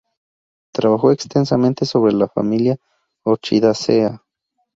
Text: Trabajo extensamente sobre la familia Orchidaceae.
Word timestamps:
Trabajo 0.73 1.11
extensamente 1.11 1.85
sobre 1.85 2.11
la 2.13 2.27
familia 2.27 2.75
Orchidaceae. 3.23 4.19